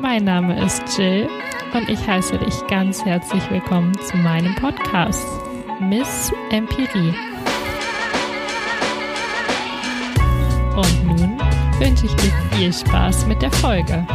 Mein 0.00 0.22
Name 0.22 0.64
ist 0.64 0.96
Jill 0.96 1.28
und 1.74 1.88
ich 1.88 2.06
heiße 2.06 2.38
dich 2.38 2.54
ganz 2.68 3.04
herzlich 3.04 3.42
willkommen 3.50 3.92
zu 3.98 4.16
meinem 4.16 4.54
Podcast 4.54 5.26
Miss 5.80 6.32
Empirie. 6.50 7.12
Und 10.76 11.04
nun 11.04 11.40
wünsche 11.80 12.06
ich 12.06 12.14
dir 12.14 12.32
viel 12.52 12.72
Spaß 12.72 13.26
mit 13.26 13.42
der 13.42 13.50
Folge. 13.50 14.06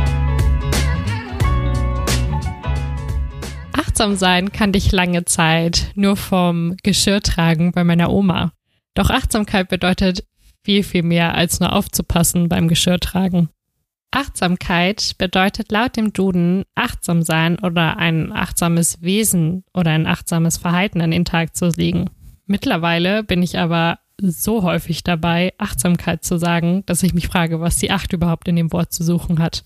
Achtsam 3.73 4.15
sein 4.15 4.53
kannte 4.53 4.77
ich 4.77 4.93
lange 4.93 5.25
Zeit 5.25 5.91
nur 5.95 6.15
vom 6.15 6.77
Geschirrtragen 6.83 7.73
bei 7.73 7.83
meiner 7.83 8.09
Oma. 8.09 8.53
Doch 8.93 9.09
Achtsamkeit 9.09 9.67
bedeutet 9.67 10.23
viel, 10.63 10.83
viel 10.83 11.03
mehr 11.03 11.35
als 11.35 11.59
nur 11.59 11.73
aufzupassen 11.73 12.47
beim 12.47 12.69
Geschirrtragen. 12.69 13.49
Achtsamkeit 14.15 15.15
bedeutet 15.17 15.71
laut 15.71 15.97
dem 15.97 16.13
Duden 16.13 16.65
achtsam 16.75 17.23
sein 17.23 17.57
oder 17.57 17.97
ein 17.97 18.31
achtsames 18.31 19.01
Wesen 19.01 19.63
oder 19.73 19.89
ein 19.89 20.05
achtsames 20.05 20.57
Verhalten 20.57 21.01
an 21.01 21.09
den 21.09 21.25
Tag 21.25 21.55
zu 21.55 21.69
legen. 21.69 22.11
Mittlerweile 22.45 23.23
bin 23.23 23.41
ich 23.41 23.57
aber 23.57 23.97
so 24.21 24.61
häufig 24.61 25.03
dabei, 25.03 25.53
Achtsamkeit 25.57 26.23
zu 26.23 26.37
sagen, 26.37 26.83
dass 26.85 27.01
ich 27.01 27.15
mich 27.15 27.27
frage, 27.27 27.59
was 27.59 27.77
die 27.77 27.89
Acht 27.89 28.13
überhaupt 28.13 28.47
in 28.47 28.55
dem 28.55 28.71
Wort 28.71 28.93
zu 28.93 29.03
suchen 29.03 29.39
hat. 29.39 29.65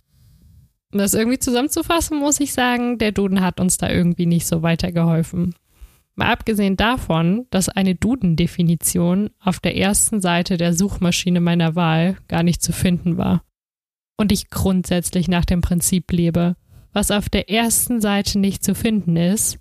Um 0.93 0.99
das 0.99 1.13
irgendwie 1.13 1.39
zusammenzufassen, 1.39 2.17
muss 2.17 2.39
ich 2.39 2.53
sagen, 2.53 2.97
der 2.99 3.11
Duden 3.11 3.41
hat 3.41 3.59
uns 3.59 3.77
da 3.77 3.89
irgendwie 3.89 4.25
nicht 4.25 4.47
so 4.47 4.61
weitergeholfen. 4.61 5.55
Mal 6.15 6.31
abgesehen 6.31 6.77
davon, 6.77 7.47
dass 7.49 7.67
eine 7.67 7.95
Duden-Definition 7.95 9.29
auf 9.41 9.59
der 9.59 9.75
ersten 9.75 10.21
Seite 10.21 10.55
der 10.55 10.73
Suchmaschine 10.73 11.41
meiner 11.41 11.75
Wahl 11.75 12.17
gar 12.29 12.43
nicht 12.43 12.63
zu 12.63 12.71
finden 12.71 13.17
war 13.17 13.43
und 14.17 14.31
ich 14.31 14.49
grundsätzlich 14.49 15.27
nach 15.27 15.45
dem 15.45 15.61
Prinzip 15.61 16.11
lebe, 16.11 16.55
was 16.91 17.11
auf 17.11 17.29
der 17.29 17.49
ersten 17.49 18.01
Seite 18.01 18.39
nicht 18.39 18.63
zu 18.63 18.75
finden 18.75 19.15
ist, 19.15 19.59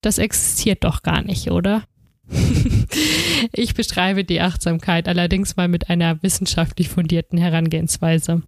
das 0.00 0.18
existiert 0.18 0.84
doch 0.84 1.02
gar 1.02 1.22
nicht, 1.22 1.50
oder? 1.50 1.82
ich 3.52 3.74
beschreibe 3.74 4.24
die 4.24 4.40
Achtsamkeit 4.40 5.08
allerdings 5.08 5.56
mal 5.56 5.66
mit 5.66 5.90
einer 5.90 6.22
wissenschaftlich 6.22 6.88
fundierten 6.88 7.38
Herangehensweise. 7.38 8.42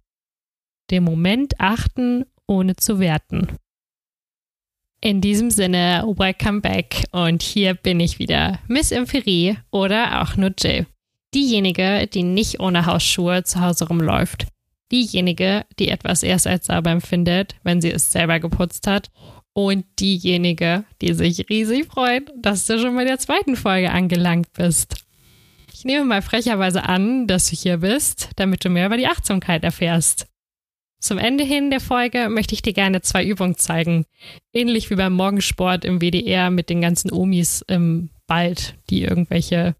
Den 0.89 1.03
Moment 1.03 1.59
achten, 1.59 2.25
ohne 2.47 2.75
zu 2.75 2.99
werten. 2.99 3.47
In 5.03 5.19
diesem 5.19 5.49
Sinne, 5.49 6.05
welcome 6.15 6.61
back 6.61 7.05
und 7.11 7.41
hier 7.41 7.73
bin 7.73 7.99
ich 7.99 8.19
wieder, 8.19 8.59
Miss 8.67 8.91
Emphirie 8.91 9.57
oder 9.71 10.21
auch 10.21 10.37
nur 10.37 10.53
Jill. 10.57 10.85
Diejenige, 11.33 12.07
die 12.07 12.23
nicht 12.23 12.59
ohne 12.59 12.85
Hausschuhe 12.85 13.43
zu 13.43 13.61
Hause 13.61 13.87
rumläuft 13.87 14.47
diejenige, 14.91 15.65
die 15.79 15.89
etwas 15.89 16.23
erst 16.23 16.47
als 16.47 16.67
sauber 16.67 16.91
empfindet, 16.91 17.55
wenn 17.63 17.81
sie 17.81 17.91
es 17.91 18.11
selber 18.11 18.39
geputzt 18.39 18.87
hat. 18.87 19.09
Und 19.53 19.85
diejenige, 19.99 20.85
die 21.01 21.13
sich 21.13 21.49
riesig 21.49 21.87
freut, 21.87 22.31
dass 22.37 22.67
du 22.67 22.79
schon 22.79 22.95
bei 22.95 23.03
der 23.03 23.19
zweiten 23.19 23.55
Folge 23.55 23.91
angelangt 23.91 24.53
bist. 24.53 24.95
Ich 25.73 25.83
nehme 25.83 26.05
mal 26.05 26.21
frecherweise 26.21 26.83
an, 26.83 27.27
dass 27.27 27.49
du 27.49 27.55
hier 27.55 27.77
bist, 27.77 28.29
damit 28.35 28.63
du 28.63 28.69
mehr 28.69 28.85
über 28.85 28.97
die 28.97 29.07
Achtsamkeit 29.07 29.63
erfährst. 29.63 30.27
Zum 31.01 31.17
Ende 31.17 31.43
hin 31.43 31.71
der 31.71 31.79
Folge 31.79 32.29
möchte 32.29 32.53
ich 32.53 32.61
dir 32.61 32.73
gerne 32.73 33.01
zwei 33.01 33.25
Übungen 33.25 33.57
zeigen. 33.57 34.05
Ähnlich 34.53 34.91
wie 34.91 34.95
beim 34.95 35.13
Morgensport 35.13 35.83
im 35.83 35.99
WDR 35.99 36.51
mit 36.51 36.69
den 36.69 36.79
ganzen 36.79 37.11
Omis 37.11 37.63
im 37.67 38.11
Wald, 38.27 38.75
die 38.91 39.01
irgendwelche 39.01 39.75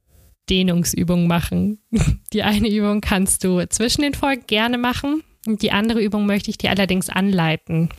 Dehnungsübungen 0.49 1.27
machen. 1.27 1.79
Die 2.33 2.43
eine 2.43 2.69
Übung 2.69 3.01
kannst 3.01 3.43
du 3.43 3.67
zwischen 3.69 4.01
den 4.01 4.13
Folgen 4.13 4.45
gerne 4.47 4.77
machen. 4.77 5.23
Die 5.45 5.71
andere 5.71 6.01
Übung 6.01 6.25
möchte 6.25 6.49
ich 6.51 6.57
dir 6.57 6.69
allerdings 6.69 7.09
anleiten. 7.09 7.89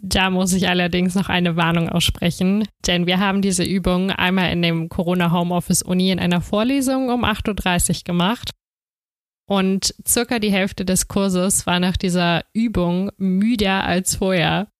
Da 0.00 0.30
muss 0.30 0.52
ich 0.52 0.68
allerdings 0.68 1.14
noch 1.14 1.28
eine 1.28 1.56
Warnung 1.56 1.88
aussprechen, 1.88 2.68
denn 2.86 3.06
wir 3.06 3.18
haben 3.18 3.42
diese 3.42 3.64
Übung 3.64 4.10
einmal 4.10 4.52
in 4.52 4.62
dem 4.62 4.88
Corona 4.88 5.32
Homeoffice 5.32 5.82
Uni 5.82 6.10
in 6.10 6.20
einer 6.20 6.40
Vorlesung 6.40 7.10
um 7.10 7.24
8.30 7.24 7.98
Uhr 7.98 8.04
gemacht. 8.04 8.50
Und 9.48 9.94
circa 10.06 10.38
die 10.38 10.52
Hälfte 10.52 10.84
des 10.84 11.08
Kurses 11.08 11.66
war 11.66 11.80
nach 11.80 11.96
dieser 11.96 12.44
Übung 12.52 13.10
müder 13.16 13.84
als 13.84 14.16
vorher. 14.16 14.70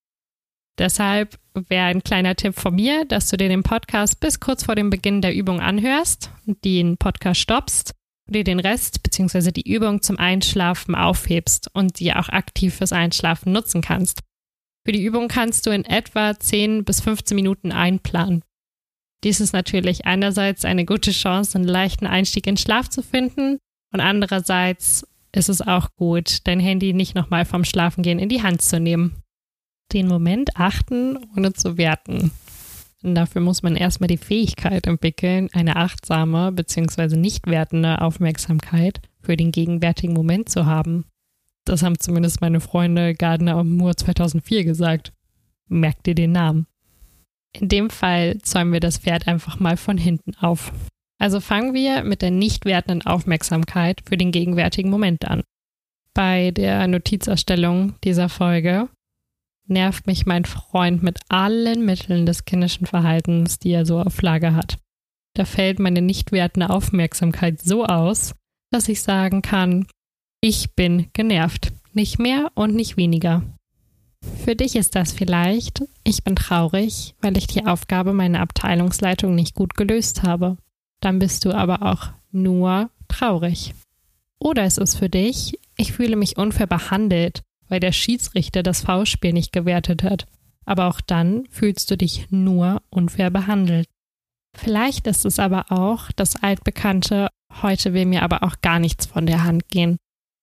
Deshalb 0.79 1.39
wäre 1.69 1.87
ein 1.87 2.05
kleiner 2.05 2.37
Tipp 2.37 2.55
von 2.55 2.75
mir, 2.75 3.05
dass 3.05 3.29
du 3.29 3.37
dir 3.37 3.49
den 3.49 3.65
Podcast 3.65 4.21
bis 4.21 4.39
kurz 4.39 4.63
vor 4.63 4.77
dem 4.77 4.91
Beginn 4.91 5.21
der 5.21 5.35
Übung 5.35 5.61
anhörst, 5.61 6.31
den 6.47 6.97
Podcast 6.97 7.41
stoppst, 7.41 7.95
dir 8.29 8.45
den 8.45 8.61
Rest 8.61 9.03
bzw. 9.03 9.51
die 9.51 9.69
Übung 9.69 10.03
zum 10.03 10.19
Einschlafen 10.19 10.95
aufhebst 10.95 11.69
und 11.75 11.99
die 11.99 12.15
auch 12.15 12.29
aktiv 12.29 12.77
fürs 12.77 12.93
Einschlafen 12.93 13.53
nutzen 13.53 13.81
kannst. 13.81 14.21
Für 14.87 14.93
die 14.93 15.03
Übung 15.03 15.27
kannst 15.27 15.67
du 15.67 15.71
in 15.71 15.85
etwa 15.85 16.39
10 16.39 16.85
bis 16.85 17.01
15 17.01 17.35
Minuten 17.35 17.73
einplanen. 17.73 18.45
Dies 19.25 19.41
ist 19.41 19.53
natürlich 19.53 20.07
einerseits 20.07 20.65
eine 20.65 20.85
gute 20.85 21.11
Chance, 21.11 21.59
einen 21.59 21.67
leichten 21.67 22.07
Einstieg 22.07 22.47
in 22.47 22.57
Schlaf 22.57 22.89
zu 22.89 23.03
finden 23.03 23.59
und 23.93 24.01
andererseits 24.01 25.05
ist 25.35 25.49
es 25.49 25.61
auch 25.61 25.89
gut, 25.97 26.47
dein 26.47 26.61
Handy 26.61 26.93
nicht 26.93 27.17
nochmal 27.17 27.45
vom 27.45 27.65
Schlafengehen 27.65 28.21
in 28.21 28.29
die 28.29 28.43
Hand 28.43 28.63
zu 28.63 28.79
nehmen 28.79 29.23
den 29.93 30.09
Moment 30.09 30.57
achten, 30.57 31.19
ohne 31.37 31.53
zu 31.53 31.79
werten. 31.79 32.31
Und 33.03 33.15
dafür 33.15 33.41
muss 33.41 33.63
man 33.63 33.77
erstmal 33.77 34.09
die 34.09 34.17
Fähigkeit 34.17 34.87
entwickeln, 34.87 35.49
eine 35.53 35.77
achtsame 35.77 36.53
bzw. 36.53 37.17
nicht 37.17 37.47
wertende 37.47 38.01
Aufmerksamkeit 38.01 39.01
für 39.21 39.37
den 39.37 39.53
gegenwärtigen 39.53 40.15
Moment 40.15 40.49
zu 40.49 40.67
haben. 40.67 41.05
Das 41.65 41.83
haben 41.83 41.99
zumindest 41.99 42.41
meine 42.41 42.61
Freunde 42.61 43.15
Gardner 43.15 43.59
und 43.59 43.77
Moore 43.77 43.95
2004 43.95 44.65
gesagt. 44.65 45.13
Merkt 45.69 46.09
ihr 46.09 46.15
den 46.15 46.33
Namen? 46.33 46.67
In 47.53 47.69
dem 47.69 47.91
Fall 47.91 48.39
zäumen 48.39 48.73
wir 48.73 48.81
das 48.81 48.99
Pferd 48.99 49.29
einfach 49.29 49.61
mal 49.61 49.77
von 49.77 49.99
hinten 49.99 50.35
auf. 50.41 50.73
Also 51.19 51.41
fangen 51.41 51.75
wir 51.75 52.05
mit 52.05 52.23
der 52.23 52.31
nicht 52.31 52.65
wertenden 52.65 53.07
Aufmerksamkeit 53.07 54.01
für 54.07 54.17
den 54.17 54.33
gegenwärtigen 54.33 54.91
Moment 54.91 55.27
an. 55.27 55.43
Bei 56.15 56.51
der 56.53 56.87
Notizerstellung 56.89 57.95
dieser 58.03 58.29
Folge 58.29 58.89
nervt 59.69 60.07
mich 60.07 60.27
mein 60.27 60.45
Freund 60.45 61.03
mit 61.03 61.21
allen 61.29 61.85
Mitteln 61.85 62.27
des 62.27 62.45
kindischen 62.45 62.87
Verhaltens, 62.87 63.59
die 63.59 63.71
er 63.71 63.87
so 63.87 64.01
auf 64.01 64.21
Lager 64.23 64.55
hat. 64.55 64.79
Da 65.35 65.45
fällt 65.45 65.79
meine 65.79 66.03
nicht 66.03 66.33
wertende 66.33 66.71
Aufmerksamkeit 66.71 67.61
so 67.61 67.85
aus, 67.85 68.35
dass 68.71 68.89
ich 68.89 69.03
sagen 69.03 69.43
kann, 69.43 69.87
ich 70.41 70.75
bin 70.75 71.09
genervt, 71.13 71.73
nicht 71.93 72.19
mehr 72.19 72.51
und 72.55 72.75
nicht 72.75 72.97
weniger. 72.97 73.43
Für 74.45 74.57
dich 74.57 74.77
ist 74.77 74.95
das 74.95 75.13
vielleicht, 75.13 75.83
ich 76.05 76.25
bin 76.25 76.37
traurig, 76.37 77.15
weil 77.21 77.37
ich 77.37 77.47
die 77.47 77.67
Aufgabe 77.67 78.13
meiner 78.13 78.41
Abteilungsleitung 78.41 79.35
nicht 79.35 79.55
gut 79.55 79.77
gelöst 79.77 80.23
habe. 80.23 80.57
Dann 81.01 81.19
bist 81.19 81.45
du 81.45 81.53
aber 81.53 81.83
auch 81.83 82.11
nur 82.33 82.91
traurig. 83.07 83.75
Oder 84.41 84.65
es 84.65 84.79
ist 84.79 84.97
für 84.97 85.09
dich, 85.09 85.59
ich 85.77 85.93
fühle 85.93 86.17
mich 86.17 86.37
unfair 86.37 86.67
behandelt, 86.67 87.43
weil 87.69 87.81
der 87.81 87.93
Schiedsrichter 87.93 88.63
das 88.63 88.83
Foulspiel 88.83 89.33
nicht 89.33 89.53
gewertet 89.53 90.03
hat. 90.03 90.27
Aber 90.65 90.87
auch 90.87 91.01
dann 91.01 91.47
fühlst 91.51 91.91
du 91.91 91.97
dich 91.97 92.31
nur 92.31 92.83
unfair 92.91 93.31
behandelt. 93.31 93.89
Vielleicht 94.57 95.07
ist 95.07 95.25
es 95.25 95.39
aber 95.39 95.71
auch 95.71 96.11
das 96.17 96.43
altbekannte, 96.43 97.29
heute 97.63 97.95
will 97.95 98.07
mir 98.07 98.23
aber 98.23 98.43
auch 98.43 98.61
gar 98.61 98.79
nichts 98.79 99.07
von 99.07 99.27
der 99.27 99.45
Hand 99.45 99.69
gehen. 99.69 99.97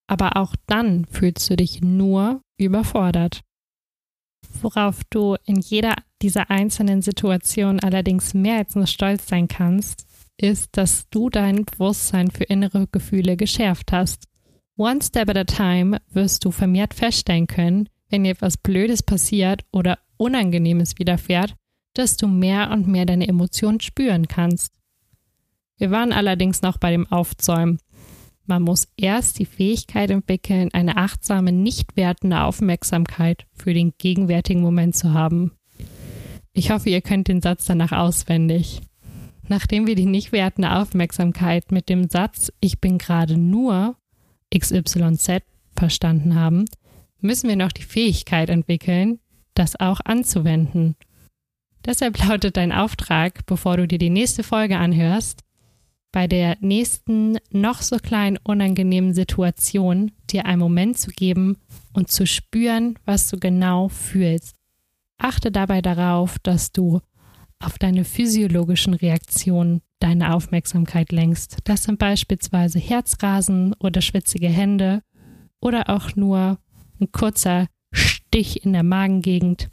Aber 0.08 0.38
auch 0.38 0.56
dann 0.68 1.06
fühlst 1.06 1.50
du 1.50 1.56
dich 1.56 1.81
nur 1.81 2.41
überfordert. 2.58 3.42
Worauf 4.62 5.02
du 5.09 5.36
in 5.46 5.59
jeder 5.59 5.96
dieser 6.22 6.50
einzelnen 6.50 7.02
Situationen 7.02 7.80
allerdings 7.80 8.34
mehr 8.34 8.57
als 8.57 8.75
nur 8.75 8.88
stolz 8.88 9.28
sein 9.28 9.47
kannst, 9.47 10.06
ist, 10.38 10.78
dass 10.78 11.09
du 11.09 11.30
dein 11.30 11.66
Bewusstsein 11.66 12.31
für 12.31 12.44
innere 12.44 12.88
Gefühle 12.88 13.38
geschärft 13.38 13.92
hast 13.92 14.25
One 14.78 15.02
step 15.02 15.30
at 15.30 15.38
a 15.38 15.46
time 15.46 16.02
wirst 16.12 16.44
du 16.44 16.52
vermehrt 16.52 16.94
feststellen 16.94 17.47
können, 17.47 17.88
wenn 18.09 18.25
dir 18.25 18.31
etwas 18.31 18.58
Blödes 18.58 19.03
passiert 19.03 19.63
oder 19.72 20.00
Unangenehmes 20.18 21.00
widerfährt, 21.00 21.56
dass 21.94 22.18
du 22.18 22.27
mehr 22.27 22.72
und 22.72 22.88
mehr 22.88 23.06
deine 23.06 23.27
Emotionen 23.27 23.80
spüren 23.80 24.27
kannst. 24.27 24.74
Wir 25.77 25.92
waren 25.92 26.12
allerdings 26.12 26.62
noch 26.62 26.77
bei 26.77 26.92
dem 26.92 27.10
Aufzäumen. 27.10 27.80
Man 28.45 28.63
muss 28.63 28.88
erst 28.98 29.39
die 29.39 29.45
Fähigkeit 29.45 30.10
entwickeln, 30.10 30.69
eine 30.74 30.98
achtsame, 30.98 31.51
nicht 31.51 31.95
wertende 31.95 32.42
Aufmerksamkeit 32.42 33.45
für 33.54 33.74
den 33.74 33.94
gegenwärtigen 33.98 34.62
Moment 34.62 34.95
zu 34.95 35.13
haben. 35.13 35.54
Ich 36.54 36.69
hoffe, 36.69 36.89
ihr 36.89 37.01
könnt 37.01 37.27
den 37.27 37.42
Satz 37.42 37.66
danach 37.66 37.92
auswendig. 37.92 38.81
Nachdem 39.48 39.88
wir 39.88 39.95
die 39.95 40.06
nicht 40.06 40.31
wertende 40.31 40.72
Aufmerksamkeit 40.75 41.72
mit 41.72 41.89
dem 41.89 42.10
Satz 42.10 42.51
Ich 42.60 42.80
bin 42.81 42.98
gerade 42.98 43.38
nur 43.38 43.95
XYZ 44.53 45.44
verstanden 45.75 46.36
haben, 46.36 46.65
müssen 47.19 47.50
wir 47.50 47.56
noch 47.56 47.71
die 47.71 47.83
Fähigkeit 47.83 48.50
entwickeln, 48.50 49.19
das 49.53 49.80
auch 49.80 50.00
anzuwenden. 50.03 50.95
Deshalb 51.86 52.18
lautet 52.27 52.57
dein 52.57 52.71
Auftrag, 52.71 53.45
bevor 53.45 53.77
du 53.77 53.88
dir 53.88 54.00
die 54.00 54.09
nächste 54.09 54.44
Folge 54.44 54.77
anhörst, 54.77 55.42
bei 56.12 56.27
der 56.27 56.57
nächsten 56.62 57.38
noch 57.51 57.81
so 57.81 57.97
kleinen 57.97 58.38
unangenehmen 58.42 59.13
Situation 59.13 60.12
dir 60.30 60.45
einen 60.45 60.59
Moment 60.59 60.98
zu 60.98 61.12
geben 61.12 61.57
und 61.91 62.09
zu 62.09 62.25
spüren, 62.25 62.98
was 63.06 63.30
du 63.30 63.38
genau 63.38 63.89
fühlst. 63.89 64.56
Achte 65.18 65.51
dabei 65.51 65.81
darauf, 65.81 66.39
dass 66.39 66.71
du 66.71 67.01
auf 67.59 67.77
deine 67.77 68.06
physiologischen 68.06 68.94
Reaktionen 68.94 69.81
deine 70.06 70.36
Aufmerksamkeit 70.36 71.12
lenkst. 71.12 71.57
Das 71.63 71.84
sind 71.84 71.98
beispielsweise 71.98 72.78
Herzrasen 72.78 73.74
oder 73.80 74.02
schwitzige 74.02 74.48
Hände 74.48 75.02
oder 75.60 75.90
auch 75.90 76.16
nur 76.16 76.60
ein 77.02 77.12
kurzer 77.12 77.68
Stich 77.92 78.63
in 78.63 78.74
der 78.74 78.84
Magengegend. 78.84 79.69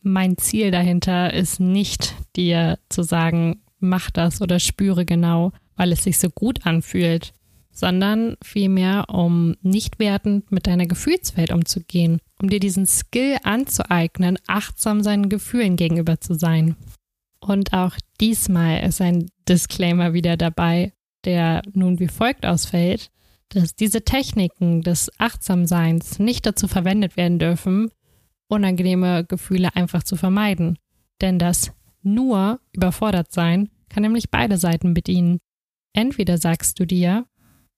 Mein 0.00 0.38
Ziel 0.38 0.70
dahinter 0.70 1.34
ist 1.34 1.60
nicht, 1.60 2.14
dir 2.34 2.78
zu 2.88 3.02
sagen, 3.02 3.62
mach 3.78 4.10
das 4.10 4.40
oder 4.40 4.58
spüre 4.58 5.04
genau, 5.04 5.52
weil 5.76 5.92
es 5.92 6.04
sich 6.04 6.18
so 6.18 6.30
gut 6.30 6.64
anfühlt, 6.64 7.34
sondern 7.70 8.36
vielmehr, 8.42 9.06
um 9.08 9.54
nicht 9.60 9.98
wertend 9.98 10.50
mit 10.50 10.66
deiner 10.66 10.86
Gefühlswelt 10.86 11.52
umzugehen, 11.52 12.20
um 12.40 12.48
dir 12.48 12.60
diesen 12.60 12.86
Skill 12.86 13.36
anzueignen, 13.42 14.38
achtsam 14.46 15.02
seinen 15.02 15.28
Gefühlen 15.28 15.76
gegenüber 15.76 16.20
zu 16.20 16.34
sein. 16.34 16.76
Und 17.44 17.74
auch 17.74 17.94
diesmal 18.22 18.82
ist 18.84 19.02
ein 19.02 19.28
Disclaimer 19.46 20.14
wieder 20.14 20.38
dabei, 20.38 20.94
der 21.26 21.60
nun 21.74 22.00
wie 22.00 22.08
folgt 22.08 22.46
ausfällt, 22.46 23.10
dass 23.50 23.74
diese 23.74 24.02
Techniken 24.02 24.80
des 24.80 25.10
Achtsamseins 25.18 26.18
nicht 26.18 26.46
dazu 26.46 26.68
verwendet 26.68 27.18
werden 27.18 27.38
dürfen, 27.38 27.90
unangenehme 28.48 29.26
Gefühle 29.26 29.76
einfach 29.76 30.04
zu 30.04 30.16
vermeiden. 30.16 30.78
Denn 31.20 31.38
das 31.38 31.72
nur 32.02 32.60
überfordert 32.72 33.30
sein 33.30 33.68
kann 33.90 34.04
nämlich 34.04 34.30
beide 34.30 34.56
Seiten 34.56 34.94
bedienen. 34.94 35.38
Entweder 35.92 36.38
sagst 36.38 36.80
du 36.80 36.86
dir, 36.86 37.26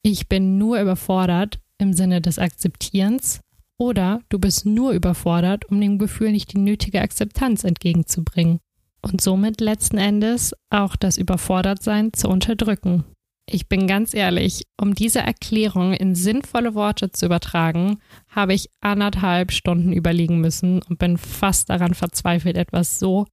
ich 0.02 0.28
bin 0.28 0.58
nur 0.58 0.80
überfordert 0.80 1.58
im 1.78 1.92
Sinne 1.92 2.20
des 2.20 2.38
Akzeptierens, 2.38 3.40
oder 3.78 4.22
du 4.28 4.38
bist 4.38 4.64
nur 4.64 4.92
überfordert, 4.92 5.64
um 5.66 5.80
dem 5.80 5.98
Gefühl 5.98 6.30
nicht 6.30 6.52
die 6.52 6.58
nötige 6.58 7.02
Akzeptanz 7.02 7.64
entgegenzubringen 7.64 8.60
und 9.02 9.20
somit 9.20 9.60
letzten 9.60 9.98
Endes 9.98 10.54
auch 10.70 10.96
das 10.96 11.18
Überfordertsein 11.18 12.12
zu 12.12 12.28
unterdrücken. 12.28 13.04
Ich 13.48 13.68
bin 13.68 13.86
ganz 13.86 14.12
ehrlich, 14.12 14.64
um 14.80 14.94
diese 14.94 15.20
Erklärung 15.20 15.92
in 15.92 16.16
sinnvolle 16.16 16.74
Worte 16.74 17.12
zu 17.12 17.26
übertragen, 17.26 17.98
habe 18.28 18.54
ich 18.54 18.70
anderthalb 18.80 19.52
Stunden 19.52 19.92
überlegen 19.92 20.40
müssen 20.40 20.82
und 20.82 20.98
bin 20.98 21.16
fast 21.16 21.70
daran 21.70 21.94
verzweifelt, 21.94 22.56
etwas 22.56 22.98
so 22.98 23.26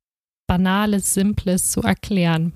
Banales, 0.46 1.16
Simples 1.16 1.72
zu 1.72 1.82
erklären. 1.82 2.54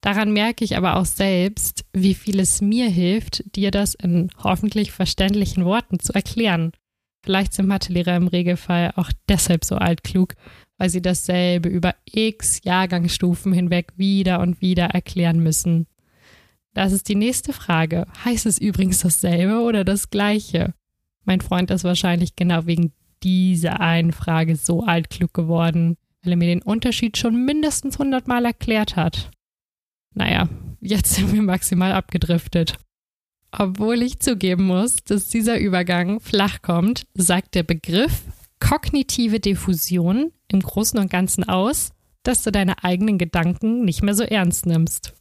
Daran 0.00 0.32
merke 0.32 0.64
ich 0.64 0.76
aber 0.76 0.96
auch 0.96 1.04
selbst, 1.04 1.84
wie 1.92 2.14
viel 2.14 2.40
es 2.40 2.60
mir 2.60 2.88
hilft, 2.88 3.42
dir 3.56 3.70
das 3.70 3.94
in 3.94 4.30
hoffentlich 4.42 4.92
verständlichen 4.92 5.64
Worten 5.64 6.00
zu 6.00 6.12
erklären. 6.12 6.72
Vielleicht 7.24 7.54
sind 7.54 7.66
Mathelehrer 7.66 8.16
im 8.16 8.28
Regelfall 8.28 8.92
auch 8.96 9.10
deshalb 9.28 9.64
so 9.64 9.76
altklug, 9.76 10.34
weil 10.78 10.90
sie 10.90 11.02
dasselbe 11.02 11.68
über 11.68 11.94
x 12.04 12.60
Jahrgangsstufen 12.64 13.52
hinweg 13.52 13.92
wieder 13.96 14.40
und 14.40 14.60
wieder 14.60 14.86
erklären 14.86 15.40
müssen. 15.40 15.86
Das 16.74 16.92
ist 16.92 17.08
die 17.08 17.14
nächste 17.14 17.52
Frage. 17.52 18.06
Heißt 18.24 18.44
es 18.44 18.58
übrigens 18.58 19.00
dasselbe 19.00 19.60
oder 19.60 19.84
das 19.84 20.10
gleiche? 20.10 20.74
Mein 21.24 21.40
Freund 21.40 21.70
ist 21.70 21.84
wahrscheinlich 21.84 22.36
genau 22.36 22.66
wegen 22.66 22.92
dieser 23.22 23.80
einen 23.80 24.12
Frage 24.12 24.56
so 24.56 24.82
altklug 24.82 25.32
geworden, 25.32 25.96
weil 26.22 26.34
er 26.34 26.36
mir 26.36 26.48
den 26.48 26.62
Unterschied 26.62 27.16
schon 27.16 27.44
mindestens 27.44 27.98
hundertmal 27.98 28.44
erklärt 28.44 28.94
hat. 28.94 29.30
Naja, 30.14 30.48
jetzt 30.80 31.14
sind 31.14 31.32
wir 31.32 31.42
maximal 31.42 31.92
abgedriftet. 31.92 32.78
Obwohl 33.52 34.02
ich 34.02 34.20
zugeben 34.20 34.66
muss, 34.66 34.96
dass 34.96 35.28
dieser 35.28 35.58
Übergang 35.58 36.20
flach 36.20 36.60
kommt, 36.60 37.06
sagt 37.14 37.54
der 37.54 37.62
Begriff 37.62 38.24
kognitive 38.60 39.40
Diffusion 39.40 40.32
im 40.52 40.60
Großen 40.60 40.98
und 40.98 41.10
Ganzen 41.10 41.44
aus, 41.44 41.90
dass 42.22 42.42
du 42.42 42.50
deine 42.50 42.82
eigenen 42.84 43.18
Gedanken 43.18 43.84
nicht 43.84 44.02
mehr 44.02 44.14
so 44.14 44.24
ernst 44.24 44.66
nimmst. 44.66 45.14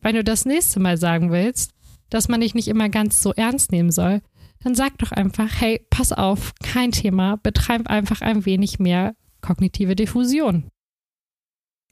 Wenn 0.00 0.16
du 0.16 0.24
das 0.24 0.44
nächste 0.44 0.80
Mal 0.80 0.96
sagen 0.96 1.30
willst, 1.30 1.72
dass 2.10 2.28
man 2.28 2.40
dich 2.40 2.54
nicht 2.54 2.68
immer 2.68 2.88
ganz 2.88 3.22
so 3.22 3.32
ernst 3.32 3.72
nehmen 3.72 3.90
soll, 3.90 4.20
dann 4.62 4.74
sag 4.74 4.98
doch 4.98 5.12
einfach, 5.12 5.60
hey, 5.60 5.86
pass 5.90 6.12
auf, 6.12 6.52
kein 6.62 6.92
Thema, 6.92 7.36
betreib 7.36 7.88
einfach 7.88 8.20
ein 8.20 8.46
wenig 8.46 8.78
mehr 8.78 9.14
kognitive 9.40 9.96
Diffusion 9.96 10.70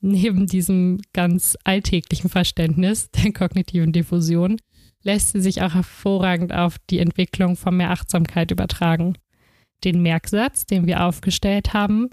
neben 0.03 0.47
diesem 0.47 1.01
ganz 1.13 1.57
alltäglichen 1.65 2.29
Verständnis 2.29 3.11
der 3.11 3.33
kognitiven 3.33 3.93
Diffusion 3.93 4.59
lässt 5.05 5.33
sie 5.33 5.41
sich 5.41 5.63
auch 5.63 5.75
hervorragend 5.75 6.53
auf 6.53 6.77
die 6.91 6.99
Entwicklung 6.99 7.57
von 7.57 7.77
mehr 7.77 7.91
Achtsamkeit 7.91 8.51
übertragen. 8.51 9.17
Den 9.83 10.01
Merksatz, 10.03 10.65
den 10.67 10.87
wir 10.87 11.05
aufgestellt 11.05 11.73
haben, 11.73 12.11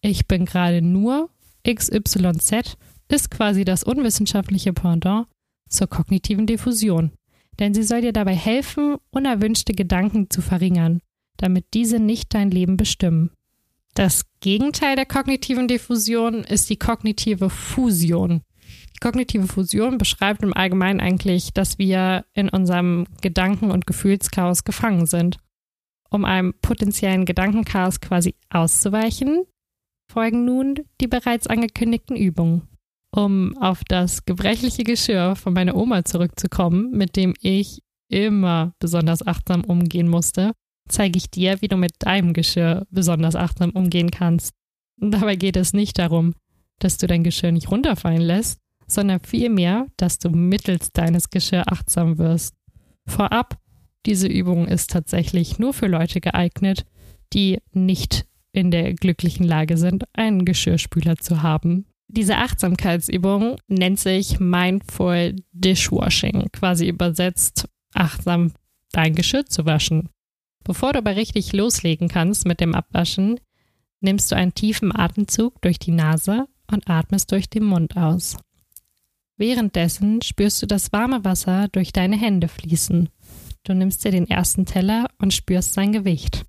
ich 0.00 0.26
bin 0.26 0.44
gerade 0.44 0.82
nur 0.82 1.30
XYZ, 1.66 2.76
ist 3.08 3.30
quasi 3.30 3.64
das 3.64 3.84
unwissenschaftliche 3.84 4.72
Pendant 4.72 5.26
zur 5.68 5.86
kognitiven 5.88 6.46
Diffusion. 6.46 7.12
Denn 7.58 7.74
sie 7.74 7.82
soll 7.82 8.02
dir 8.02 8.12
dabei 8.12 8.34
helfen, 8.34 8.96
unerwünschte 9.10 9.72
Gedanken 9.72 10.30
zu 10.30 10.42
verringern, 10.42 11.00
damit 11.36 11.66
diese 11.74 11.98
nicht 11.98 12.34
dein 12.34 12.50
Leben 12.50 12.76
bestimmen. 12.76 13.30
Das 13.94 14.26
Gegenteil 14.40 14.94
der 14.94 15.06
kognitiven 15.06 15.68
Diffusion 15.68 16.44
ist 16.44 16.68
die 16.68 16.76
kognitive 16.76 17.48
Fusion. 17.48 18.42
Die 18.94 19.00
kognitive 19.00 19.46
Fusion 19.46 19.96
beschreibt 19.96 20.42
im 20.42 20.54
Allgemeinen 20.54 21.00
eigentlich, 21.00 21.52
dass 21.54 21.78
wir 21.78 22.26
in 22.34 22.48
unserem 22.48 23.06
Gedanken- 23.22 23.70
und 23.70 23.86
Gefühlschaos 23.86 24.64
gefangen 24.64 25.06
sind. 25.06 25.38
Um 26.10 26.24
einem 26.24 26.54
potenziellen 26.60 27.24
Gedankenchaos 27.24 28.00
quasi 28.00 28.34
auszuweichen, 28.50 29.44
folgen 30.10 30.44
nun 30.44 30.76
die 31.00 31.08
bereits 31.08 31.46
angekündigten 31.46 32.16
Übungen. 32.16 32.68
Um 33.10 33.56
auf 33.58 33.82
das 33.84 34.24
gebrechliche 34.24 34.84
Geschirr 34.84 35.36
von 35.36 35.54
meiner 35.54 35.76
Oma 35.76 36.04
zurückzukommen, 36.04 36.90
mit 36.90 37.16
dem 37.16 37.34
ich 37.40 37.82
immer 38.08 38.74
besonders 38.78 39.26
achtsam 39.26 39.64
umgehen 39.64 40.08
musste, 40.08 40.52
zeige 40.88 41.16
ich 41.18 41.30
dir, 41.30 41.60
wie 41.60 41.68
du 41.68 41.76
mit 41.76 41.92
deinem 42.00 42.32
Geschirr 42.32 42.86
besonders 42.90 43.34
achtsam 43.34 43.70
umgehen 43.70 44.10
kannst. 44.10 44.52
Dabei 44.98 45.36
geht 45.36 45.56
es 45.56 45.72
nicht 45.72 45.98
darum, 45.98 46.34
dass 46.78 46.98
du 46.98 47.06
dein 47.06 47.24
Geschirr 47.24 47.52
nicht 47.52 47.70
runterfallen 47.70 48.20
lässt, 48.20 48.60
sondern 48.86 49.20
vielmehr, 49.20 49.86
dass 49.96 50.18
du 50.18 50.30
mittels 50.30 50.92
deines 50.92 51.30
Geschirr 51.30 51.64
achtsam 51.66 52.18
wirst. 52.18 52.54
Vorab, 53.06 53.58
diese 54.04 54.28
Übung 54.28 54.68
ist 54.68 54.90
tatsächlich 54.90 55.58
nur 55.58 55.72
für 55.72 55.88
Leute 55.88 56.20
geeignet, 56.20 56.84
die 57.32 57.58
nicht 57.72 58.25
in 58.56 58.70
der 58.70 58.94
glücklichen 58.94 59.46
Lage 59.46 59.76
sind, 59.76 60.04
einen 60.14 60.44
Geschirrspüler 60.44 61.16
zu 61.16 61.42
haben. 61.42 61.86
Diese 62.08 62.36
Achtsamkeitsübung 62.38 63.56
nennt 63.68 63.98
sich 63.98 64.40
Mindful 64.40 65.36
Dishwashing, 65.52 66.48
quasi 66.52 66.88
übersetzt 66.88 67.68
achtsam 67.94 68.52
dein 68.92 69.14
Geschirr 69.14 69.46
zu 69.46 69.66
waschen. 69.66 70.08
Bevor 70.64 70.92
du 70.92 70.98
aber 70.98 71.16
richtig 71.16 71.52
loslegen 71.52 72.08
kannst 72.08 72.46
mit 72.46 72.60
dem 72.60 72.74
Abwaschen, 72.74 73.38
nimmst 74.00 74.30
du 74.32 74.36
einen 74.36 74.54
tiefen 74.54 74.94
Atemzug 74.94 75.60
durch 75.62 75.78
die 75.78 75.92
Nase 75.92 76.46
und 76.70 76.88
atmest 76.88 77.32
durch 77.32 77.48
den 77.48 77.64
Mund 77.64 77.96
aus. 77.96 78.36
Währenddessen 79.36 80.22
spürst 80.22 80.62
du 80.62 80.66
das 80.66 80.92
warme 80.92 81.24
Wasser 81.24 81.68
durch 81.68 81.92
deine 81.92 82.16
Hände 82.16 82.48
fließen. 82.48 83.10
Du 83.64 83.74
nimmst 83.74 84.04
dir 84.04 84.12
den 84.12 84.28
ersten 84.28 84.64
Teller 84.64 85.08
und 85.18 85.34
spürst 85.34 85.74
sein 85.74 85.92
Gewicht. 85.92 86.46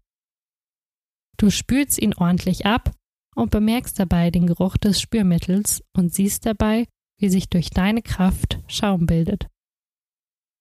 Du 1.38 1.52
spülst 1.52 2.00
ihn 2.00 2.16
ordentlich 2.16 2.66
ab 2.66 2.92
und 3.36 3.52
bemerkst 3.52 4.00
dabei 4.00 4.32
den 4.32 4.48
Geruch 4.48 4.78
des 4.78 5.00
Spürmittels 5.00 5.84
und 5.94 6.14
siehst 6.14 6.46
dabei, 6.46 6.88
wie 7.20 7.30
sich 7.30 7.50
durch 7.50 7.70
deine 7.70 8.02
Kraft 8.02 8.60
Schaum 8.68 9.06
bildet. 9.06 9.48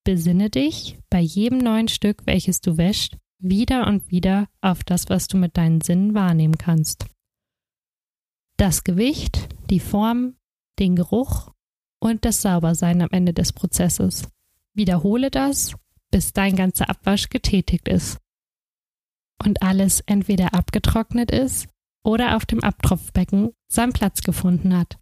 Besinne 0.05 0.51
dich 0.51 0.99
bei 1.11 1.21
jedem 1.21 1.59
neuen 1.59 1.89
Stück, 1.89 2.27
welches 2.27 2.61
du 2.61 2.77
wäschst, 2.77 3.17
wieder 3.39 3.87
und 3.87 4.11
wieder 4.11 4.49
auf 4.61 4.85
das, 4.85 5.09
was 5.09 5.29
du 5.29 5.37
mit 5.37 5.57
deinen 5.57 5.81
Sinnen 5.81 6.15
wahrnehmen 6.15 6.59
kannst. 6.59 7.07
Das 8.57 8.85
Gewicht, 8.85 9.49
die 9.69 9.81
Form, 9.81 10.37
den 10.79 10.97
Geruch 10.97 11.51
und 11.99 12.25
das 12.25 12.43
Saubersein 12.43 13.03
am 13.03 13.09
Ende 13.11 13.35
des 13.35 13.53
Prozesses. 13.53 14.29
Wiederhole 14.75 15.31
das, 15.31 15.75
bis 16.11 16.33
dein 16.33 16.57
ganzer 16.57 16.89
Abwasch 16.89 17.29
getätigt 17.29 17.89
ist. 17.89 18.19
Und 19.45 19.63
alles 19.63 20.01
entweder 20.07 20.55
abgetrocknet 20.55 21.31
ist 21.31 21.69
oder 22.05 22.37
auf 22.37 22.47
dem 22.47 22.63
Abtropfbecken 22.63 23.51
seinen 23.69 23.93
Platz 23.93 24.23
gefunden 24.23 24.77
hat. 24.77 24.99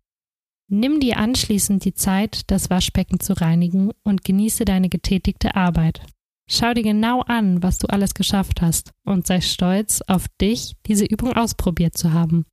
Nimm 0.69 0.99
dir 0.99 1.19
anschließend 1.19 1.85
die 1.85 1.95
Zeit, 1.95 2.51
das 2.51 2.71
Waschbecken 2.71 3.21
zu 3.21 3.35
reinigen 3.35 3.91
und 4.03 4.25
genieße 4.25 4.65
deine 4.65 4.89
getätigte 4.89 5.55
Arbeit. 5.55 6.01
Schau 6.47 6.75
dir 6.75 6.83
genau 6.83 7.21
an, 7.23 7.63
was 7.63 7.79
du 7.79 7.87
alles 7.87 8.15
geschafft 8.15 8.61
hast 8.61 8.93
und 9.05 9.27
sei 9.27 9.41
stolz 9.41 10.03
auf 10.07 10.27
dich, 10.41 10.75
diese 10.87 11.05
Übung 11.05 11.33
ausprobiert 11.33 11.97
zu 11.97 12.13
haben. 12.13 12.45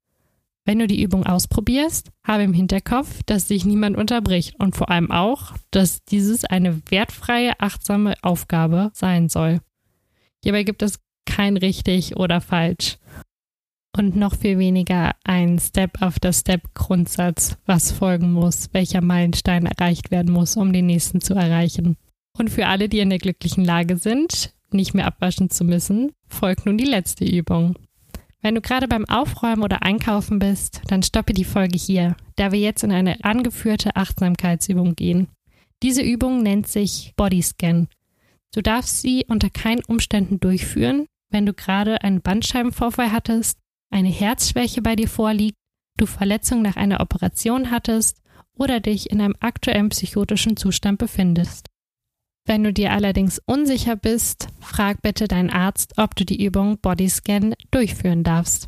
Wenn 0.65 0.79
du 0.79 0.87
die 0.87 1.01
Übung 1.01 1.25
ausprobierst, 1.25 2.11
habe 2.23 2.43
im 2.43 2.53
Hinterkopf, 2.53 3.23
dass 3.25 3.47
dich 3.47 3.65
niemand 3.65 3.97
unterbricht 3.97 4.59
und 4.59 4.75
vor 4.75 4.89
allem 4.89 5.09
auch, 5.09 5.53
dass 5.71 6.03
dieses 6.05 6.45
eine 6.45 6.81
wertfreie, 6.89 7.59
achtsame 7.59 8.15
Aufgabe 8.21 8.91
sein 8.93 9.27
soll. 9.27 9.59
Hierbei 10.43 10.63
gibt 10.63 10.83
es 10.83 10.99
kein 11.25 11.57
richtig 11.57 12.17
oder 12.17 12.41
falsch. 12.41 12.97
Und 13.97 14.15
noch 14.15 14.35
viel 14.35 14.57
weniger 14.57 15.15
ein 15.23 15.59
Step-after-Step-Grundsatz, 15.59 17.57
was 17.65 17.91
folgen 17.91 18.31
muss, 18.31 18.69
welcher 18.71 19.01
Meilenstein 19.01 19.65
erreicht 19.65 20.11
werden 20.11 20.33
muss, 20.33 20.55
um 20.55 20.71
den 20.71 20.85
nächsten 20.85 21.19
zu 21.19 21.33
erreichen. 21.33 21.97
Und 22.37 22.49
für 22.49 22.67
alle, 22.67 22.87
die 22.87 22.99
in 22.99 23.09
der 23.09 23.19
glücklichen 23.19 23.65
Lage 23.65 23.97
sind, 23.97 24.53
nicht 24.71 24.93
mehr 24.93 25.05
abwaschen 25.05 25.49
zu 25.49 25.65
müssen, 25.65 26.13
folgt 26.27 26.65
nun 26.65 26.77
die 26.77 26.85
letzte 26.85 27.25
Übung. 27.25 27.75
Wenn 28.41 28.55
du 28.55 28.61
gerade 28.61 28.87
beim 28.87 29.05
Aufräumen 29.05 29.61
oder 29.61 29.83
Einkaufen 29.83 30.39
bist, 30.39 30.81
dann 30.87 31.03
stoppe 31.03 31.33
die 31.33 31.43
Folge 31.43 31.77
hier, 31.77 32.15
da 32.37 32.51
wir 32.51 32.59
jetzt 32.59 32.83
in 32.83 32.91
eine 32.91 33.23
angeführte 33.23 33.95
Achtsamkeitsübung 33.95 34.95
gehen. 34.95 35.27
Diese 35.83 36.01
Übung 36.01 36.41
nennt 36.41 36.67
sich 36.67 37.13
Bodyscan. 37.17 37.87
Du 38.53 38.61
darfst 38.61 39.01
sie 39.01 39.25
unter 39.27 39.49
keinen 39.49 39.83
Umständen 39.85 40.39
durchführen, 40.39 41.07
wenn 41.31 41.45
du 41.45 41.53
gerade 41.53 42.03
einen 42.03 42.21
Bandscheibenvorfall 42.21 43.11
hattest, 43.11 43.57
eine 43.89 44.09
Herzschwäche 44.09 44.81
bei 44.81 44.95
dir 44.95 45.07
vorliegt, 45.07 45.57
du 45.97 46.05
Verletzungen 46.05 46.61
nach 46.61 46.75
einer 46.75 47.01
Operation 47.01 47.71
hattest 47.71 48.21
oder 48.55 48.79
dich 48.79 49.09
in 49.09 49.21
einem 49.21 49.35
aktuellen 49.39 49.89
psychotischen 49.89 50.57
Zustand 50.57 50.99
befindest. 50.99 51.67
Wenn 52.45 52.63
du 52.63 52.73
dir 52.73 52.91
allerdings 52.91 53.39
unsicher 53.45 53.95
bist, 53.95 54.47
frag 54.59 55.01
bitte 55.01 55.27
deinen 55.27 55.51
Arzt, 55.51 55.93
ob 55.97 56.15
du 56.15 56.25
die 56.25 56.43
Übung 56.43 56.79
Bodyscan 56.79 57.53
durchführen 57.69 58.23
darfst. 58.23 58.67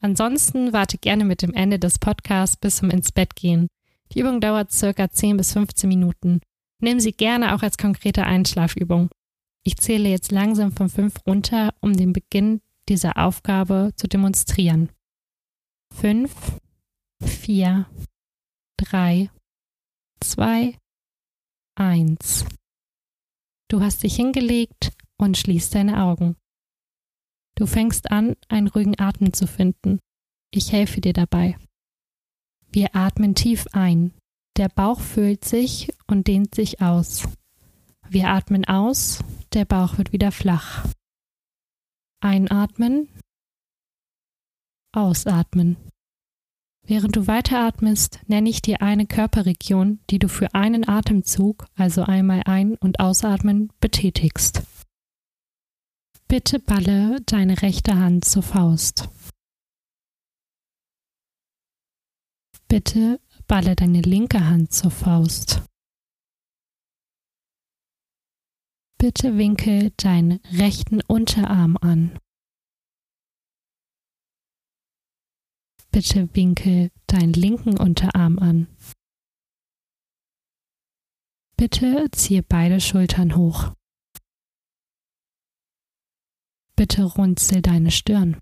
Ansonsten 0.00 0.72
warte 0.72 0.98
gerne 0.98 1.24
mit 1.24 1.40
dem 1.40 1.54
Ende 1.54 1.78
des 1.78 1.98
Podcasts 1.98 2.56
bis 2.56 2.76
zum 2.76 2.90
ins 2.90 3.12
Bett 3.12 3.34
gehen. 3.34 3.68
Die 4.12 4.20
Übung 4.20 4.40
dauert 4.40 4.70
circa 4.70 5.10
10 5.10 5.38
bis 5.38 5.52
15 5.54 5.88
Minuten. 5.88 6.40
Nimm 6.80 7.00
sie 7.00 7.12
gerne 7.12 7.54
auch 7.54 7.62
als 7.62 7.78
konkrete 7.78 8.24
Einschlafübung. 8.24 9.08
Ich 9.66 9.78
zähle 9.78 10.10
jetzt 10.10 10.30
langsam 10.30 10.72
von 10.72 10.90
5 10.90 11.26
runter, 11.26 11.74
um 11.80 11.96
den 11.96 12.12
Beginn 12.12 12.60
dieser 12.88 13.16
Aufgabe 13.16 13.92
zu 13.96 14.06
demonstrieren. 14.06 14.90
5, 15.94 16.58
4, 17.22 17.86
3, 18.76 19.30
2, 20.20 20.76
1. 21.76 22.44
Du 23.70 23.80
hast 23.80 24.02
dich 24.02 24.16
hingelegt 24.16 24.92
und 25.16 25.38
schließt 25.38 25.74
deine 25.74 26.02
Augen. 26.02 26.36
Du 27.56 27.66
fängst 27.66 28.10
an, 28.10 28.34
einen 28.48 28.68
ruhigen 28.68 29.00
Atem 29.00 29.32
zu 29.32 29.46
finden. 29.46 29.98
Ich 30.50 30.72
helfe 30.72 31.00
dir 31.00 31.14
dabei. 31.14 31.56
Wir 32.70 32.94
atmen 32.94 33.34
tief 33.34 33.66
ein. 33.72 34.12
Der 34.56 34.68
Bauch 34.68 35.00
füllt 35.00 35.44
sich 35.44 35.92
und 36.06 36.26
dehnt 36.26 36.54
sich 36.54 36.82
aus. 36.82 37.28
Wir 38.08 38.28
atmen 38.28 38.64
aus, 38.64 39.24
der 39.54 39.64
Bauch 39.64 39.98
wird 39.98 40.12
wieder 40.12 40.32
flach. 40.32 40.86
Einatmen, 42.20 43.08
ausatmen. 44.92 45.76
Während 46.86 47.16
du 47.16 47.26
weiteratmest, 47.26 48.20
nenne 48.26 48.50
ich 48.50 48.60
dir 48.60 48.82
eine 48.82 49.06
Körperregion, 49.06 50.00
die 50.10 50.18
du 50.18 50.28
für 50.28 50.54
einen 50.54 50.86
Atemzug, 50.86 51.66
also 51.74 52.02
einmal 52.02 52.42
ein- 52.44 52.76
und 52.76 53.00
ausatmen, 53.00 53.72
betätigst. 53.80 54.62
Bitte 56.28 56.58
balle 56.58 57.20
deine 57.26 57.62
rechte 57.62 57.94
Hand 57.96 58.24
zur 58.24 58.42
Faust. 58.42 59.08
Bitte 62.68 63.20
balle 63.46 63.76
deine 63.76 64.00
linke 64.02 64.46
Hand 64.46 64.72
zur 64.72 64.90
Faust. 64.90 65.62
Bitte 69.04 69.36
winkel 69.36 69.90
deinen 69.98 70.40
rechten 70.44 71.02
Unterarm 71.02 71.76
an. 71.76 72.18
Bitte 75.90 76.34
winkel 76.34 76.90
deinen 77.06 77.34
linken 77.34 77.76
Unterarm 77.78 78.38
an. 78.38 78.66
Bitte 81.58 82.08
ziehe 82.12 82.42
beide 82.42 82.80
Schultern 82.80 83.36
hoch. 83.36 83.74
Bitte 86.74 87.04
runzel 87.04 87.60
deine 87.60 87.90
Stirn. 87.90 88.40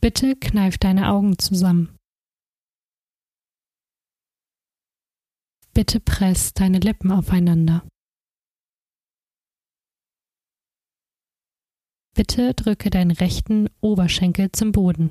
Bitte 0.00 0.34
kneif 0.34 0.78
deine 0.78 1.10
Augen 1.10 1.38
zusammen. 1.38 1.99
Bitte 5.80 5.98
press 5.98 6.52
deine 6.52 6.78
Lippen 6.78 7.10
aufeinander. 7.10 7.88
Bitte 12.14 12.52
drücke 12.52 12.90
deinen 12.90 13.12
rechten 13.12 13.70
Oberschenkel 13.80 14.52
zum 14.52 14.72
Boden. 14.72 15.10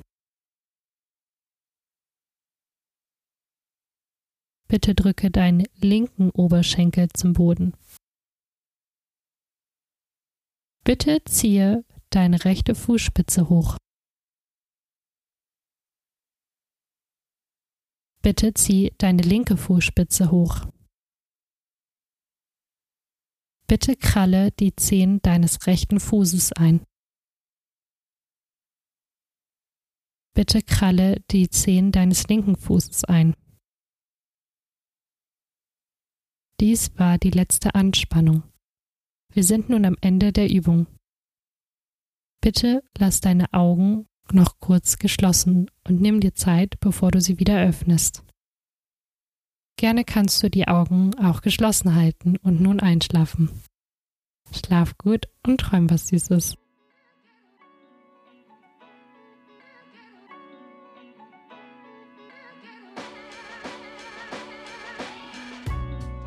Bitte 4.68 4.94
drücke 4.94 5.32
deinen 5.32 5.64
linken 5.74 6.30
Oberschenkel 6.30 7.08
zum 7.14 7.32
Boden. 7.32 7.74
Bitte 10.84 11.24
ziehe 11.24 11.84
deine 12.10 12.44
rechte 12.44 12.76
Fußspitze 12.76 13.48
hoch. 13.48 13.79
Bitte 18.22 18.52
zieh 18.52 18.92
deine 18.98 19.22
linke 19.22 19.56
Fußspitze 19.56 20.30
hoch. 20.30 20.66
Bitte 23.66 23.96
kralle 23.96 24.50
die 24.50 24.76
Zehen 24.76 25.22
deines 25.22 25.66
rechten 25.66 26.00
Fußes 26.00 26.52
ein. 26.52 26.84
Bitte 30.34 30.62
kralle 30.62 31.20
die 31.30 31.48
Zehen 31.48 31.92
deines 31.92 32.28
linken 32.28 32.56
Fußes 32.56 33.04
ein. 33.04 33.34
Dies 36.60 36.98
war 36.98 37.16
die 37.16 37.30
letzte 37.30 37.74
Anspannung. 37.74 38.42
Wir 39.32 39.44
sind 39.44 39.70
nun 39.70 39.86
am 39.86 39.96
Ende 40.02 40.30
der 40.32 40.50
Übung. 40.50 40.86
Bitte 42.42 42.82
lass 42.98 43.22
deine 43.22 43.50
Augen 43.54 44.09
noch 44.32 44.58
kurz 44.60 44.98
geschlossen 44.98 45.70
und 45.86 46.00
nimm 46.00 46.20
dir 46.20 46.34
Zeit, 46.34 46.80
bevor 46.80 47.10
du 47.10 47.20
sie 47.20 47.38
wieder 47.38 47.62
öffnest. 47.62 48.22
Gerne 49.76 50.04
kannst 50.04 50.42
du 50.42 50.50
die 50.50 50.68
Augen 50.68 51.14
auch 51.18 51.40
geschlossen 51.40 51.94
halten 51.94 52.36
und 52.42 52.60
nun 52.60 52.80
einschlafen. 52.80 53.50
Schlaf 54.52 54.98
gut 54.98 55.28
und 55.46 55.60
träum 55.60 55.88
was 55.90 56.08
Süßes. 56.08 56.56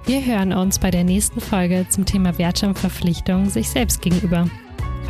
Wir 0.05 0.25
hören 0.25 0.51
uns 0.51 0.79
bei 0.79 0.91
der 0.91 1.03
nächsten 1.03 1.39
Folge 1.39 1.85
zum 1.89 2.05
Thema 2.05 2.37
Wertschöpfverpflichtung 2.37 3.49
sich 3.49 3.69
selbst 3.69 4.01
gegenüber. 4.01 4.49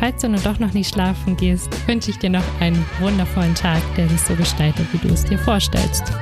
Falls 0.04 0.20
du 0.20 0.28
nun 0.28 0.42
doch 0.42 0.58
noch 0.58 0.74
nicht 0.74 0.92
schlafen 0.92 1.34
gehst, 1.34 1.70
wünsche 1.88 2.10
ich 2.10 2.18
dir 2.18 2.28
noch 2.28 2.44
einen 2.60 2.84
wundervollen 3.00 3.54
Tag, 3.54 3.80
der 3.96 4.06
sich 4.06 4.20
so 4.20 4.34
gestaltet, 4.34 4.86
wie 4.92 4.98
du 4.98 5.08
es 5.08 5.24
dir 5.24 5.38
vorstellst. 5.38 6.12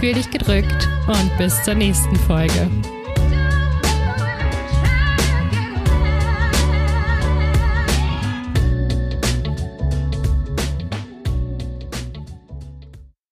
Fühl 0.00 0.14
dich 0.14 0.30
gedrückt 0.30 0.88
und 1.06 1.36
bis 1.36 1.62
zur 1.64 1.74
nächsten 1.74 2.16
Folge. 2.16 2.70